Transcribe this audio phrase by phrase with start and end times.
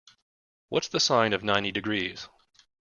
[0.69, 2.27] What's the sine of ninety degrees?